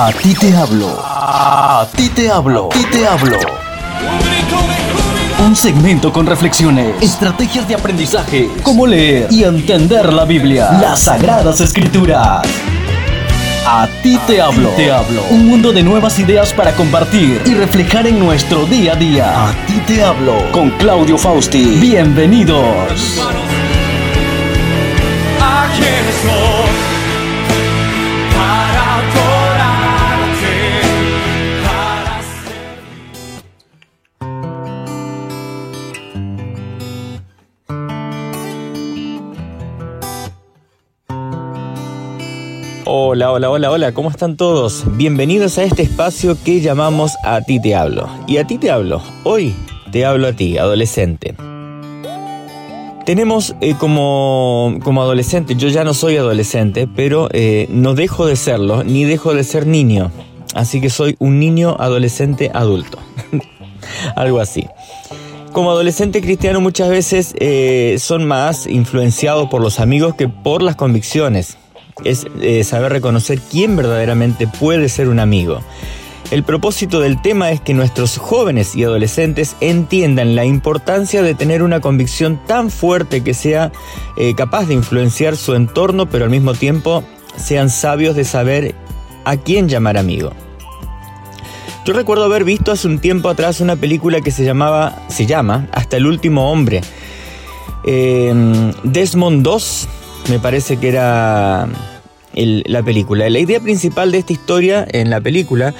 A 0.00 0.12
ti 0.12 0.32
te 0.32 0.54
hablo. 0.54 0.96
A 1.04 1.84
ti 1.96 2.08
te 2.10 2.30
hablo. 2.30 2.66
A 2.66 2.68
ti 2.68 2.84
te 2.84 3.04
hablo. 3.04 3.36
Un 5.44 5.56
segmento 5.56 6.12
con 6.12 6.24
reflexiones, 6.24 6.94
estrategias 7.02 7.66
de 7.66 7.74
aprendizaje, 7.74 8.48
cómo 8.62 8.86
leer 8.86 9.26
y 9.28 9.42
entender 9.42 10.12
la 10.12 10.24
Biblia, 10.24 10.70
las 10.80 11.00
sagradas 11.00 11.60
escrituras. 11.60 12.46
A 13.66 13.88
ti 14.00 14.16
te 14.28 14.40
hablo. 14.40 14.68
Te 14.76 14.92
hablo. 14.92 15.20
Un 15.30 15.48
mundo 15.48 15.72
de 15.72 15.82
nuevas 15.82 16.16
ideas 16.20 16.52
para 16.52 16.74
compartir 16.74 17.42
y 17.44 17.54
reflejar 17.54 18.06
en 18.06 18.20
nuestro 18.20 18.66
día 18.66 18.92
a 18.92 18.96
día. 18.96 19.48
A 19.48 19.52
ti 19.66 19.82
te 19.84 20.04
hablo. 20.04 20.48
Con 20.52 20.70
Claudio 20.78 21.18
Fausti. 21.18 21.76
Bienvenidos. 21.80 23.18
Hola, 43.10 43.32
hola, 43.32 43.48
hola, 43.48 43.70
hola, 43.70 43.92
¿cómo 43.92 44.10
están 44.10 44.36
todos? 44.36 44.84
Bienvenidos 44.98 45.56
a 45.56 45.64
este 45.64 45.80
espacio 45.80 46.36
que 46.44 46.60
llamamos 46.60 47.16
A 47.24 47.40
ti 47.40 47.58
te 47.58 47.74
hablo. 47.74 48.06
Y 48.26 48.36
a 48.36 48.46
ti 48.46 48.58
te 48.58 48.70
hablo, 48.70 49.00
hoy 49.24 49.54
te 49.90 50.04
hablo 50.04 50.26
a 50.28 50.34
ti, 50.34 50.58
adolescente. 50.58 51.34
Tenemos 53.06 53.54
eh, 53.62 53.76
como, 53.80 54.78
como 54.84 55.00
adolescente, 55.00 55.54
yo 55.56 55.68
ya 55.68 55.84
no 55.84 55.94
soy 55.94 56.18
adolescente, 56.18 56.86
pero 56.86 57.30
eh, 57.32 57.66
no 57.70 57.94
dejo 57.94 58.26
de 58.26 58.36
serlo, 58.36 58.84
ni 58.84 59.04
dejo 59.04 59.32
de 59.32 59.42
ser 59.42 59.66
niño. 59.66 60.10
Así 60.52 60.78
que 60.82 60.90
soy 60.90 61.16
un 61.18 61.40
niño 61.40 61.76
adolescente 61.78 62.50
adulto. 62.52 62.98
Algo 64.16 64.38
así. 64.38 64.66
Como 65.52 65.70
adolescente 65.70 66.20
cristiano 66.20 66.60
muchas 66.60 66.90
veces 66.90 67.34
eh, 67.40 67.96
son 68.00 68.26
más 68.26 68.66
influenciados 68.66 69.48
por 69.48 69.62
los 69.62 69.80
amigos 69.80 70.14
que 70.14 70.28
por 70.28 70.60
las 70.60 70.76
convicciones 70.76 71.56
es 72.04 72.26
eh, 72.40 72.64
saber 72.64 72.92
reconocer 72.92 73.40
quién 73.40 73.76
verdaderamente 73.76 74.46
puede 74.46 74.88
ser 74.88 75.08
un 75.08 75.20
amigo. 75.20 75.60
El 76.30 76.42
propósito 76.44 77.00
del 77.00 77.22
tema 77.22 77.50
es 77.50 77.60
que 77.62 77.72
nuestros 77.72 78.18
jóvenes 78.18 78.76
y 78.76 78.84
adolescentes 78.84 79.56
entiendan 79.60 80.36
la 80.36 80.44
importancia 80.44 81.22
de 81.22 81.34
tener 81.34 81.62
una 81.62 81.80
convicción 81.80 82.38
tan 82.46 82.70
fuerte 82.70 83.24
que 83.24 83.32
sea 83.32 83.72
eh, 84.18 84.34
capaz 84.34 84.66
de 84.66 84.74
influenciar 84.74 85.36
su 85.36 85.54
entorno, 85.54 86.06
pero 86.06 86.24
al 86.24 86.30
mismo 86.30 86.52
tiempo 86.52 87.02
sean 87.36 87.70
sabios 87.70 88.14
de 88.14 88.24
saber 88.24 88.74
a 89.24 89.38
quién 89.38 89.68
llamar 89.68 89.96
amigo. 89.96 90.32
Yo 91.86 91.94
recuerdo 91.94 92.24
haber 92.24 92.44
visto 92.44 92.72
hace 92.72 92.86
un 92.86 92.98
tiempo 92.98 93.30
atrás 93.30 93.62
una 93.62 93.76
película 93.76 94.20
que 94.20 94.30
se 94.30 94.44
llamaba, 94.44 95.06
se 95.08 95.24
llama 95.24 95.68
Hasta 95.72 95.96
el 95.96 96.06
último 96.06 96.52
hombre. 96.52 96.82
Eh, 97.84 98.34
Desmond 98.84 99.46
II 99.46 99.88
me 100.28 100.38
parece 100.38 100.76
que 100.76 100.88
era 100.88 101.68
la 102.34 102.82
película. 102.82 103.28
La 103.30 103.38
idea 103.38 103.60
principal 103.60 104.12
de 104.12 104.18
esta 104.18 104.32
historia 104.32 104.86
en 104.90 105.10
la 105.10 105.20
película 105.20 105.74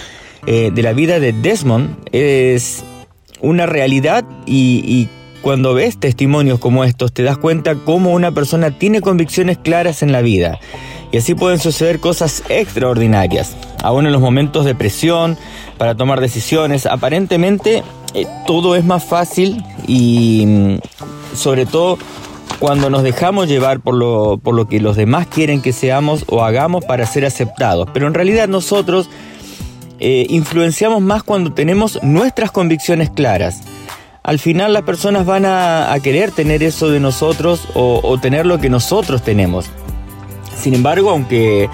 eh, 0.47 0.71
de 0.73 0.83
la 0.83 0.93
vida 0.93 1.21
de 1.21 1.33
Desmond 1.33 1.97
es 2.13 2.85
una 3.41 3.67
realidad 3.67 4.25
y, 4.47 5.09
cuando 5.43 5.73
ves 5.73 5.99
testimonios 5.99 6.59
como 6.59 6.83
estos 6.83 7.13
te 7.13 7.23
das 7.23 7.39
cuenta 7.39 7.77
cómo 7.77 8.11
una 8.11 8.33
persona 8.33 8.77
tiene 8.77 9.01
convicciones 9.01 9.57
claras 9.57 10.03
en 10.03 10.11
la 10.11 10.21
vida. 10.21 10.59
Y 11.13 11.19
así 11.19 11.37
pueden 11.37 11.61
suceder 11.61 12.01
cosas 12.01 12.43
extraordinarias, 12.49 13.57
aún 13.83 14.07
en 14.07 14.13
los 14.13 14.21
momentos 14.21 14.65
de 14.65 14.75
presión, 14.75 15.39
para 15.79 15.95
tomar 15.95 16.21
decisiones. 16.21 16.87
Aparentemente 16.87 17.85
eh, 18.15 18.27
todo 18.47 18.75
es 18.75 18.85
más 18.85 19.05
fácil 19.05 19.65
y 19.87 20.45
mm, 20.47 20.79
sobre 21.37 21.67
todo 21.67 21.99
cuando 22.59 22.91
nos 22.91 23.03
dejamos 23.03 23.49
llevar 23.49 23.81
por 23.81 23.95
lo, 23.95 24.39
por 24.39 24.55
lo 24.55 24.69
que 24.69 24.81
los 24.81 24.97
demás 24.97 25.27
quieren 25.27 25.63
que 25.63 25.73
seamos 25.73 26.25
o 26.29 26.45
hagamos 26.45 26.85
para 26.85 27.07
ser 27.07 27.25
aceptados. 27.25 27.89
Pero 27.93 28.07
en 28.07 28.15
realidad 28.15 28.49
nosotros 28.49 29.09
eh, 30.01 30.27
influenciamos 30.29 31.01
más 31.01 31.23
cuando 31.23 31.53
tenemos 31.53 32.03
nuestras 32.03 32.51
convicciones 32.51 33.11
claras. 33.11 33.63
Al 34.25 34.39
final 34.39 34.73
las 34.73 34.83
personas 34.83 35.25
van 35.25 35.45
a, 35.47 35.97
querer 36.03 36.33
tener 36.33 36.63
eso 36.63 36.91
de 36.91 37.01
nosotros 37.01 37.69
o, 37.75 38.01
o 38.03 38.19
tener 38.19 38.45
lo 38.45 38.59
que 38.59 38.69
nosotros 38.69 39.23
tenemos. 39.23 39.71
Sin 40.55 40.75
embargo, 40.75 41.11
aunque 41.11 41.71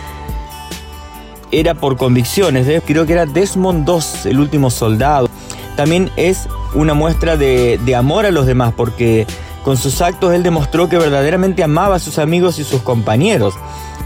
era 1.51 1.75
por 1.75 1.97
convicciones, 1.97 2.69
creo 2.87 3.07
que 3.07 3.15
era 3.15 3.27
Desmond 3.27 3.89
II, 3.89 4.31
el 4.31 4.39
último 4.39 4.71
soldado, 4.71 5.29
también 5.77 6.11
es 6.17 6.47
una 6.75 6.95
muestra 6.95 7.37
de 7.37 7.95
amor 7.97 8.27
a 8.27 8.31
los 8.31 8.47
demás 8.47 8.73
porque 8.77 9.27
con 9.65 9.79
sus 9.79 10.03
actos 10.03 10.35
él 10.35 10.43
demostró 10.43 10.89
que 10.89 10.99
verdaderamente 10.99 11.65
amaba 11.65 11.97
a 11.97 11.99
sus 11.99 12.19
amigos 12.19 12.59
y 12.59 12.65
sus 12.65 12.83
compañeros. 12.83 13.55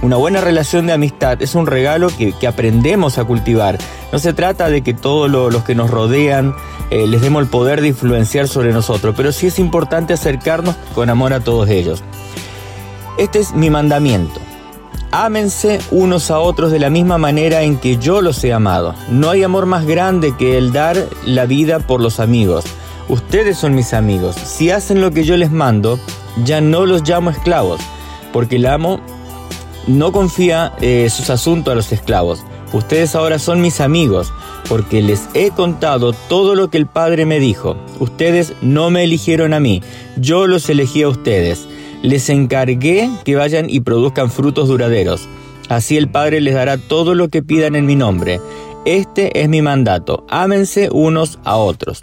Una 0.00 0.16
buena 0.16 0.40
relación 0.40 0.86
de 0.86 0.92
amistad 0.92 1.42
es 1.42 1.56
un 1.56 1.66
regalo 1.66 2.08
que, 2.16 2.46
aprendemos 2.46 3.18
a 3.18 3.24
cultivar. 3.24 3.76
No 4.12 4.20
se 4.20 4.32
trata 4.32 4.70
de 4.70 4.82
que 4.82 4.94
todos 4.94 5.28
los 5.28 5.64
que 5.64 5.74
nos 5.74 5.90
rodean 5.90 6.54
eh, 6.90 7.08
les 7.08 7.20
demos 7.20 7.42
el 7.42 7.48
poder 7.48 7.80
de 7.80 7.88
influenciar 7.88 8.46
sobre 8.46 8.72
nosotros, 8.72 9.14
pero 9.16 9.32
sí 9.32 9.48
es 9.48 9.58
importante 9.58 10.14
acercarnos 10.14 10.76
con 10.94 11.10
amor 11.10 11.32
a 11.32 11.40
todos 11.40 11.68
ellos. 11.68 12.04
Este 13.18 13.40
es 13.40 13.52
mi 13.52 13.68
mandamiento. 13.68 14.40
Ámense 15.10 15.80
unos 15.90 16.30
a 16.30 16.38
otros 16.38 16.70
de 16.70 16.78
la 16.78 16.90
misma 16.90 17.18
manera 17.18 17.62
en 17.62 17.78
que 17.78 17.96
yo 17.96 18.20
los 18.20 18.44
he 18.44 18.52
amado. 18.52 18.94
No 19.10 19.30
hay 19.30 19.42
amor 19.42 19.66
más 19.66 19.84
grande 19.86 20.36
que 20.38 20.56
el 20.56 20.72
dar 20.72 20.96
la 21.24 21.46
vida 21.46 21.80
por 21.80 22.00
los 22.00 22.20
amigos. 22.20 22.64
Ustedes 23.08 23.56
son 23.56 23.74
mis 23.74 23.94
amigos. 23.94 24.36
Si 24.36 24.70
hacen 24.70 25.00
lo 25.00 25.10
que 25.10 25.24
yo 25.24 25.36
les 25.36 25.50
mando, 25.50 25.98
ya 26.44 26.60
no 26.60 26.84
los 26.84 27.08
llamo 27.08 27.30
esclavos, 27.30 27.80
porque 28.32 28.56
el 28.56 28.66
amo 28.66 29.00
no 29.86 30.12
confía 30.12 30.74
eh, 30.82 31.08
sus 31.10 31.30
asuntos 31.30 31.72
a 31.72 31.74
los 31.74 31.90
esclavos. 31.90 32.44
Ustedes 32.74 33.14
ahora 33.14 33.38
son 33.38 33.62
mis 33.62 33.80
amigos, 33.80 34.30
porque 34.68 35.00
les 35.00 35.28
he 35.32 35.50
contado 35.50 36.12
todo 36.12 36.54
lo 36.54 36.68
que 36.68 36.76
el 36.76 36.86
Padre 36.86 37.24
me 37.24 37.40
dijo. 37.40 37.76
Ustedes 37.98 38.52
no 38.60 38.90
me 38.90 39.04
eligieron 39.04 39.54
a 39.54 39.60
mí, 39.60 39.82
yo 40.16 40.46
los 40.46 40.68
elegí 40.68 41.02
a 41.02 41.08
ustedes. 41.08 41.66
Les 42.02 42.28
encargué 42.28 43.10
que 43.24 43.36
vayan 43.36 43.70
y 43.70 43.80
produzcan 43.80 44.30
frutos 44.30 44.68
duraderos. 44.68 45.26
Así 45.70 45.96
el 45.96 46.08
Padre 46.08 46.42
les 46.42 46.54
dará 46.54 46.76
todo 46.76 47.14
lo 47.14 47.28
que 47.28 47.42
pidan 47.42 47.74
en 47.74 47.86
mi 47.86 47.96
nombre. 47.96 48.38
Este 48.84 49.40
es 49.40 49.48
mi 49.48 49.62
mandato. 49.62 50.26
Ámense 50.28 50.90
unos 50.92 51.38
a 51.44 51.56
otros. 51.56 52.02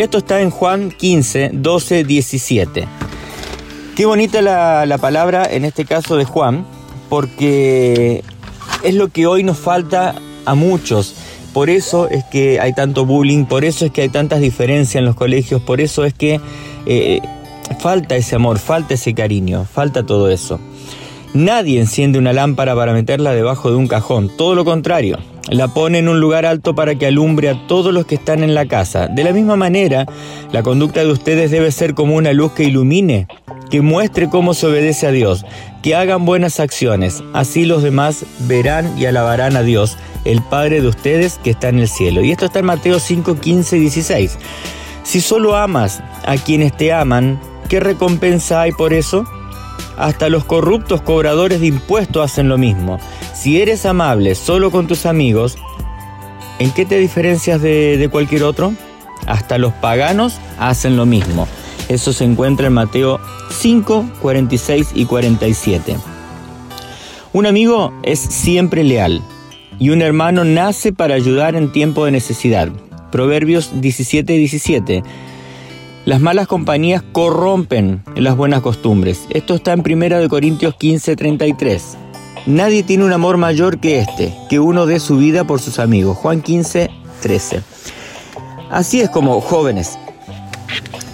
Esto 0.00 0.16
está 0.16 0.40
en 0.40 0.48
Juan 0.48 0.92
15, 0.92 1.50
12, 1.52 2.04
17. 2.04 2.88
Qué 3.94 4.06
bonita 4.06 4.40
la, 4.40 4.96
palabra 4.98 5.44
en 5.44 5.66
este 5.66 5.84
caso 5.84 6.16
de 6.16 6.24
Juan, 6.24 6.64
porque 7.10 8.24
es 8.82 8.94
lo 8.94 9.08
que 9.08 9.26
hoy 9.26 9.42
nos 9.42 9.58
falta 9.58 10.14
a 10.46 10.54
muchos. 10.54 11.16
Por 11.52 11.68
eso 11.68 12.08
es 12.08 12.24
que 12.24 12.60
hay 12.60 12.72
tanto 12.72 13.04
bullying, 13.04 13.44
por 13.44 13.62
eso 13.62 13.84
es 13.84 13.90
que 13.90 14.00
hay 14.00 14.08
tantas 14.08 14.40
diferencias 14.40 14.96
en 14.96 15.04
los 15.04 15.16
colegios, 15.16 15.60
por 15.60 15.82
eso 15.82 16.06
es 16.06 16.14
que 16.14 16.40
eh, 16.86 17.20
falta 17.78 18.16
ese 18.16 18.36
amor, 18.36 18.58
falta 18.58 18.94
ese 18.94 19.12
cariño, 19.12 19.66
falta 19.70 20.06
todo 20.06 20.30
eso. 20.30 20.58
Nadie 21.34 21.78
enciende 21.78 22.18
una 22.18 22.32
lámpara 22.32 22.74
para 22.74 22.94
meterla 22.94 23.34
debajo 23.34 23.68
de 23.68 23.76
un 23.76 23.86
cajón, 23.86 24.34
todo 24.34 24.54
lo 24.54 24.64
contrario. 24.64 25.18
La 25.50 25.66
pone 25.66 25.98
en 25.98 26.08
un 26.08 26.20
lugar 26.20 26.46
alto 26.46 26.76
para 26.76 26.94
que 26.94 27.06
alumbre 27.06 27.48
a 27.48 27.66
todos 27.66 27.92
los 27.92 28.06
que 28.06 28.14
están 28.14 28.44
en 28.44 28.54
la 28.54 28.66
casa. 28.66 29.08
De 29.08 29.24
la 29.24 29.32
misma 29.32 29.56
manera, 29.56 30.06
la 30.52 30.62
conducta 30.62 31.00
de 31.00 31.10
ustedes 31.10 31.50
debe 31.50 31.72
ser 31.72 31.94
como 31.94 32.14
una 32.14 32.32
luz 32.32 32.52
que 32.52 32.62
ilumine, 32.62 33.26
que 33.68 33.80
muestre 33.80 34.28
cómo 34.28 34.54
se 34.54 34.68
obedece 34.68 35.08
a 35.08 35.10
Dios, 35.10 35.44
que 35.82 35.96
hagan 35.96 36.24
buenas 36.24 36.60
acciones. 36.60 37.24
Así 37.32 37.64
los 37.64 37.82
demás 37.82 38.24
verán 38.46 38.96
y 38.96 39.06
alabarán 39.06 39.56
a 39.56 39.62
Dios, 39.62 39.98
el 40.24 40.40
Padre 40.40 40.82
de 40.82 40.86
ustedes 40.86 41.40
que 41.42 41.50
está 41.50 41.68
en 41.68 41.80
el 41.80 41.88
cielo. 41.88 42.22
Y 42.22 42.30
esto 42.30 42.44
está 42.46 42.60
en 42.60 42.66
Mateo 42.66 43.00
5, 43.00 43.40
15 43.40 43.76
y 43.76 43.80
16. 43.80 44.38
Si 45.02 45.20
solo 45.20 45.56
amas 45.56 46.00
a 46.26 46.36
quienes 46.36 46.76
te 46.76 46.92
aman, 46.92 47.40
¿qué 47.68 47.80
recompensa 47.80 48.60
hay 48.60 48.70
por 48.70 48.92
eso? 48.92 49.24
Hasta 49.98 50.28
los 50.28 50.44
corruptos 50.44 51.02
cobradores 51.02 51.60
de 51.60 51.66
impuestos 51.66 52.24
hacen 52.24 52.48
lo 52.48 52.56
mismo. 52.56 53.00
Si 53.40 53.58
eres 53.58 53.86
amable 53.86 54.34
solo 54.34 54.70
con 54.70 54.86
tus 54.86 55.06
amigos, 55.06 55.56
¿en 56.58 56.70
qué 56.72 56.84
te 56.84 56.98
diferencias 56.98 57.62
de, 57.62 58.06
cualquier 58.12 58.42
otro? 58.42 58.74
Hasta 59.26 59.56
los 59.56 59.72
paganos 59.72 60.36
hacen 60.58 60.98
lo 60.98 61.06
mismo. 61.06 61.48
Eso 61.88 62.12
se 62.12 62.24
encuentra 62.24 62.66
en 62.66 62.74
Mateo 62.74 63.18
5, 63.48 64.10
46 64.20 64.90
y 64.94 65.06
47. 65.06 65.96
Un 67.32 67.46
amigo 67.46 67.94
es 68.02 68.18
siempre 68.18 68.84
leal 68.84 69.22
y 69.78 69.88
un 69.88 70.02
hermano 70.02 70.44
nace 70.44 70.92
para 70.92 71.14
ayudar 71.14 71.56
en 71.56 71.72
tiempo 71.72 72.04
de 72.04 72.10
necesidad. 72.10 72.68
Proverbios 73.10 73.80
17 73.80 74.34
y 74.34 74.38
17. 74.38 75.02
Las 76.04 76.20
malas 76.20 76.46
compañías 76.46 77.02
corrompen 77.12 78.02
las 78.16 78.36
buenas 78.36 78.60
costumbres. 78.60 79.26
Esto 79.30 79.54
está 79.54 79.72
en 79.72 79.80
1 79.80 80.28
Corintios 80.28 80.74
15, 80.74 81.16
33. 81.16 81.96
Nadie 82.46 82.82
tiene 82.82 83.04
un 83.04 83.12
amor 83.12 83.36
mayor 83.36 83.78
que 83.78 84.00
este, 84.00 84.34
que 84.48 84.58
uno 84.58 84.86
dé 84.86 84.98
su 84.98 85.16
vida 85.16 85.44
por 85.44 85.60
sus 85.60 85.78
amigos. 85.78 86.16
Juan 86.16 86.40
15, 86.40 86.90
13. 87.20 87.62
Así 88.70 89.00
es 89.00 89.10
como 89.10 89.40
jóvenes. 89.40 89.98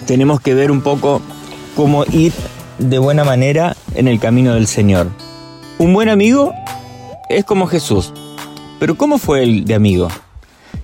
Tenemos 0.05 0.39
que 0.39 0.53
ver 0.53 0.71
un 0.71 0.81
poco 0.81 1.21
cómo 1.75 2.05
ir 2.11 2.33
de 2.77 2.99
buena 2.99 3.23
manera 3.23 3.75
en 3.95 4.07
el 4.07 4.19
camino 4.19 4.53
del 4.53 4.67
Señor. 4.67 5.09
Un 5.79 5.93
buen 5.93 6.09
amigo 6.09 6.53
es 7.29 7.43
como 7.43 7.67
Jesús. 7.67 8.13
Pero 8.79 8.95
¿cómo 8.95 9.17
fue 9.17 9.43
él 9.43 9.65
de 9.65 9.75
amigo? 9.75 10.07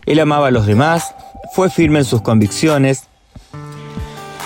Él 0.06 0.20
amaba 0.20 0.48
a 0.48 0.52
los 0.52 0.66
demás, 0.66 1.16
fue 1.54 1.70
firme 1.70 2.00
en 2.00 2.06
sus 2.06 2.22
convicciones, 2.22 3.04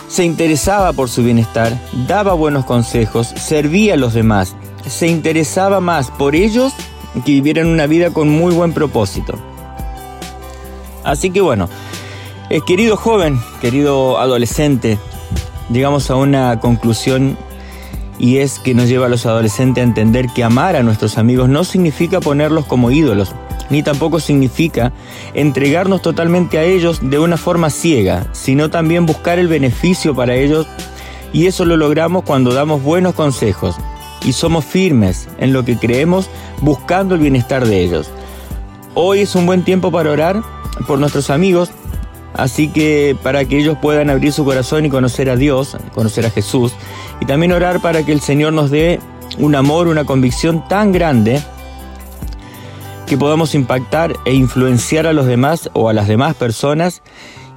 se 0.08 0.24
interesaba 0.24 0.94
por 0.94 1.10
su 1.10 1.24
bienestar, 1.24 1.78
daba 2.08 2.34
buenos 2.34 2.66
consejos, 2.66 3.28
servía 3.28 3.96
a 3.96 3.98
los 3.98 4.14
demás, 4.14 4.56
se 4.90 5.08
interesaba 5.08 5.80
más 5.80 6.12
por 6.12 6.36
ellos 6.36 6.74
que 7.26 7.32
vivieran 7.32 7.68
una 7.68 7.88
vida 7.88 8.12
con 8.12 8.30
muy 8.30 8.54
buen 8.54 8.74
propósito. 8.74 9.38
Así 11.04 11.30
que 11.30 11.42
bueno, 11.42 11.70
eh, 12.50 12.60
querido 12.66 12.98
joven, 12.98 13.40
querido 13.62 14.20
adolescente, 14.20 14.98
llegamos 15.72 16.10
a 16.12 16.16
una 16.16 16.60
conclusión 16.60 17.38
y 18.20 18.38
es 18.38 18.60
que 18.60 18.74
nos 18.74 18.90
lleva 18.90 19.06
a 19.06 19.10
los 19.10 19.26
adolescentes 19.26 19.82
a 19.82 19.88
entender 19.88 20.28
que 20.34 20.44
amar 20.44 20.76
a 20.76 20.84
nuestros 20.84 21.18
amigos 21.18 21.50
no 21.50 21.64
significa 21.64 22.20
ponerlos 22.20 22.66
como 22.66 22.92
ídolos, 22.92 23.34
ni 23.70 23.84
tampoco 23.84 24.20
significa 24.20 24.92
entregarnos 25.34 26.02
totalmente 26.02 26.58
a 26.58 26.64
ellos 26.64 27.00
de 27.02 27.20
una 27.20 27.38
forma 27.38 27.70
ciega, 27.70 28.28
sino 28.34 28.70
también 28.70 29.06
buscar 29.06 29.40
el 29.40 29.48
beneficio 29.48 30.16
para 30.16 30.36
ellos 30.36 30.68
y 31.32 31.46
eso 31.46 31.66
lo 31.66 31.78
logramos 31.78 32.24
cuando 32.24 32.54
damos 32.54 32.82
buenos 32.82 33.14
consejos 33.14 33.76
y 34.26 34.34
somos 34.34 34.66
firmes 34.66 35.28
en 35.38 35.54
lo 35.54 35.64
que 35.66 35.78
creemos 35.78 36.30
buscando 36.62 37.16
el 37.16 37.22
bienestar 37.22 37.66
de 37.66 37.82
ellos. 37.82 38.10
Hoy 38.94 39.20
es 39.20 39.36
un 39.36 39.46
buen 39.46 39.64
tiempo 39.64 39.92
para 39.92 40.12
orar 40.12 40.42
por 40.88 41.00
nuestros 41.00 41.30
amigos, 41.30 41.70
así 42.34 42.68
que 42.68 43.16
para 43.24 43.46
que 43.46 43.60
ellos 43.60 43.78
puedan 43.82 44.10
abrir 44.10 44.34
su 44.34 44.44
corazón 44.44 44.86
y 44.86 44.90
conocer 44.90 45.30
a 45.30 45.36
Dios, 45.36 45.78
conocer 45.94 46.26
a 46.26 46.32
Jesús, 46.32 46.74
y 47.20 47.26
también 47.26 47.52
orar 47.52 47.80
para 47.80 48.04
que 48.04 48.12
el 48.12 48.22
Señor 48.22 48.54
nos 48.54 48.72
dé 48.72 49.00
un 49.38 49.56
amor, 49.56 49.88
una 49.88 50.06
convicción 50.06 50.68
tan 50.68 50.92
grande 50.92 51.42
que 53.06 53.18
podamos 53.18 53.56
impactar 53.56 54.16
e 54.26 54.34
influenciar 54.34 55.08
a 55.08 55.14
los 55.14 55.26
demás 55.26 55.70
o 55.74 55.90
a 55.90 55.94
las 55.94 56.08
demás 56.08 56.36
personas 56.36 57.02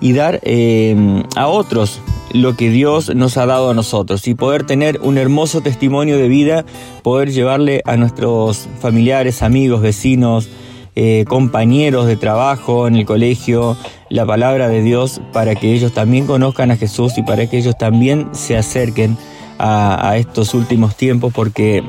y 0.00 0.12
dar 0.12 0.40
eh, 0.42 1.24
a 1.36 1.48
otros 1.48 2.00
lo 2.32 2.56
que 2.56 2.71
Dios 2.71 3.15
nos 3.15 3.37
ha 3.37 3.47
dado 3.47 3.71
a 3.71 3.75
nosotros 3.75 4.27
y 4.29 4.35
poder 4.35 4.65
tener 4.65 5.00
un 5.03 5.19
hermoso 5.19 5.61
testimonio 5.61 6.17
de 6.17 6.29
vida, 6.29 6.65
poder 7.03 7.31
llevarle 7.31 7.82
a 7.85 7.97
nuestros 7.97 8.69
familiares, 8.81 9.43
amigos, 9.43 9.82
vecinos, 9.82 10.49
eh, 10.97 11.25
compañeros 11.29 12.06
de 12.06 12.17
trabajo 12.17 12.88
en 12.88 12.97
el 12.97 13.06
colegio 13.06 13.77
la 14.09 14.27
palabra 14.27 14.69
de 14.69 14.82
Dios 14.82 15.21
para 15.32 15.55
que 15.55 15.73
ellos 15.73 15.93
también 15.93 16.27
conozcan 16.27 16.73
a 16.73 16.77
Jesús 16.77 17.17
y 17.17 17.23
para 17.23 17.47
que 17.47 17.59
ellos 17.59 17.79
también 17.79 18.29
se 18.32 18.56
acerquen 18.56 19.17
a, 19.59 20.17
estos 20.17 20.55
últimos 20.55 20.97
tiempos 20.97 21.32
porque 21.32 21.85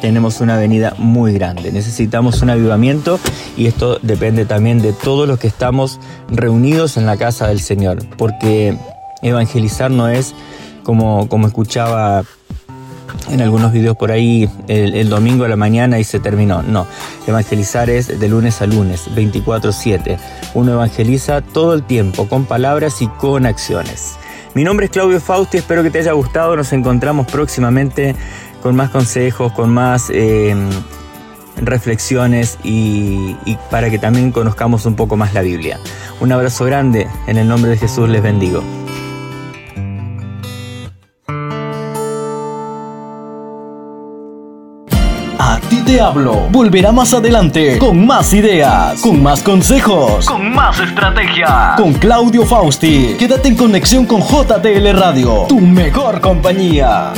tenemos 0.00 0.40
una 0.40 0.56
venida 0.56 0.94
muy 0.98 1.32
grande. 1.34 1.70
Necesitamos 1.70 2.42
un 2.42 2.50
avivamiento 2.50 3.20
y 3.56 3.66
esto 3.66 3.98
depende 4.02 4.46
también 4.46 4.80
de 4.80 4.92
todos 4.92 5.28
los 5.28 5.38
que 5.38 5.46
estamos 5.46 6.00
reunidos 6.28 6.96
en 6.96 7.06
la 7.06 7.16
casa 7.16 7.46
del 7.46 7.60
Señor, 7.60 8.04
porque 8.16 8.76
evangelizar 9.28 9.90
no 9.90 10.08
es 10.08 10.34
como, 10.82 11.28
como 11.28 11.46
escuchaba 11.46 12.24
en 13.30 13.40
algunos 13.40 13.72
videos 13.72 13.96
por 13.96 14.10
ahí 14.10 14.48
el, 14.68 15.08
domingo 15.08 15.44
a 15.44 15.48
la 15.48 15.56
mañana 15.56 15.98
y 15.98 16.04
se 16.04 16.20
terminó. 16.20 16.62
No, 16.62 16.86
evangelizar 17.26 17.90
es 17.90 18.20
de 18.20 18.28
lunes 18.28 18.60
a 18.62 18.66
lunes, 18.66 19.08
24/7. 19.14 20.18
Uno 20.54 20.72
evangeliza 20.72 21.40
todo 21.40 21.74
el 21.74 21.82
tiempo, 21.82 22.28
con 22.28 22.44
palabras 22.44 23.02
y 23.02 23.08
con 23.08 23.46
acciones. 23.46 24.16
Mi 24.54 24.62
nombre 24.62 24.86
es 24.86 24.92
Claudio 24.92 25.20
Fausti, 25.20 25.58
espero 25.58 25.82
que 25.82 25.90
te 25.90 25.98
haya 25.98 26.12
gustado. 26.12 26.54
Nos 26.54 26.72
encontramos 26.72 27.26
próximamente 27.26 28.14
con 28.62 28.76
más 28.76 28.90
consejos, 28.90 29.52
con 29.52 29.70
más 29.70 30.10
em, 30.10 30.68
reflexiones 31.56 32.58
y, 32.62 33.36
y 33.44 33.58
para 33.70 33.90
que 33.90 33.98
también 33.98 34.30
conozcamos 34.30 34.86
un 34.86 34.94
poco 34.94 35.16
más 35.16 35.34
la 35.34 35.42
Biblia. 35.42 35.80
Un 36.20 36.30
abrazo 36.30 36.64
grande, 36.64 37.08
en 37.26 37.36
el 37.36 37.48
nombre 37.48 37.70
de 37.70 37.78
Jesús 37.78 38.08
les 38.08 38.22
bendigo. 38.22 38.62
Te 45.94 46.00
hablo. 46.00 46.48
Volverá 46.50 46.90
más 46.90 47.14
adelante 47.14 47.78
con 47.78 48.04
más 48.04 48.34
ideas, 48.34 49.00
con 49.00 49.22
más 49.22 49.44
consejos, 49.44 50.26
con 50.26 50.52
más 50.52 50.80
estrategia. 50.80 51.74
Con 51.76 51.92
Claudio 51.92 52.44
Fausti. 52.44 53.14
Quédate 53.16 53.50
en 53.50 53.56
conexión 53.56 54.04
con 54.04 54.20
JTL 54.20 54.92
Radio, 54.92 55.46
tu 55.48 55.60
mejor 55.60 56.20
compañía. 56.20 57.12